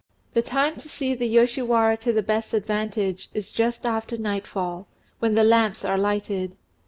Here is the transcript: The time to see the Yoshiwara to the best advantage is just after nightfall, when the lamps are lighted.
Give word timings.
The 0.33 0.41
time 0.41 0.77
to 0.77 0.89
see 0.89 1.13
the 1.13 1.27
Yoshiwara 1.27 1.95
to 1.97 2.11
the 2.11 2.23
best 2.23 2.55
advantage 2.55 3.29
is 3.35 3.51
just 3.51 3.85
after 3.85 4.17
nightfall, 4.17 4.87
when 5.19 5.35
the 5.35 5.43
lamps 5.43 5.85
are 5.85 5.95
lighted. 5.95 6.57